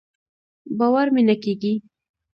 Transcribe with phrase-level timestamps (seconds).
[0.77, 1.73] باور مې نۀ کېږي.